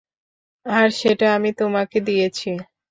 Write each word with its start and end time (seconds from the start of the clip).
আর 0.65 0.87
সেটা 0.99 1.27
আমি 1.35 1.49
তোমাকে 1.53 1.97
দিয়েছি। 2.01 2.49